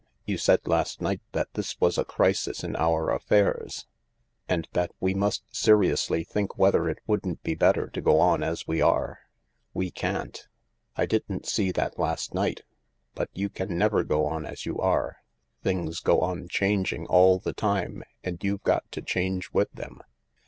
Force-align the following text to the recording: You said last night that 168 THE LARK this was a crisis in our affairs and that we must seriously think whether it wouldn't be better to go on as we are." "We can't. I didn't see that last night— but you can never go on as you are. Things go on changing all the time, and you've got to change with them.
You 0.25 0.39
said 0.39 0.61
last 0.65 0.99
night 0.99 1.21
that 1.33 1.49
168 1.53 1.53
THE 1.53 1.59
LARK 1.59 1.93
this 1.93 1.99
was 1.99 2.01
a 2.01 2.11
crisis 2.11 2.63
in 2.63 2.75
our 2.75 3.11
affairs 3.11 3.85
and 4.49 4.67
that 4.73 4.91
we 4.99 5.13
must 5.13 5.43
seriously 5.55 6.23
think 6.23 6.57
whether 6.57 6.89
it 6.89 6.97
wouldn't 7.05 7.43
be 7.43 7.53
better 7.53 7.85
to 7.91 8.01
go 8.01 8.19
on 8.19 8.41
as 8.41 8.65
we 8.65 8.81
are." 8.81 9.19
"We 9.75 9.91
can't. 9.91 10.47
I 10.95 11.05
didn't 11.05 11.45
see 11.45 11.71
that 11.73 11.99
last 11.99 12.33
night— 12.33 12.63
but 13.13 13.29
you 13.35 13.47
can 13.47 13.77
never 13.77 14.03
go 14.03 14.25
on 14.25 14.43
as 14.43 14.65
you 14.65 14.79
are. 14.79 15.17
Things 15.61 15.99
go 15.99 16.19
on 16.21 16.47
changing 16.47 17.05
all 17.05 17.37
the 17.37 17.53
time, 17.53 18.01
and 18.23 18.43
you've 18.43 18.63
got 18.63 18.91
to 18.93 19.03
change 19.03 19.51
with 19.53 19.71
them. 19.71 20.01